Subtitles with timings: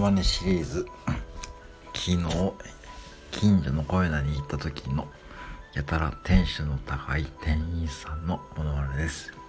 [0.00, 0.86] まねシリーズ。
[1.94, 2.18] 昨日
[3.30, 5.06] 近所の小屋に行った時の
[5.74, 9.39] やたら店主の高い店員さんのものまねです。